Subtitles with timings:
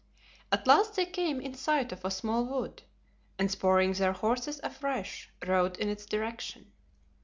[0.51, 2.81] At last they came in sight of a small wood,
[3.37, 6.71] and spurring their horses afresh, rode in its direction.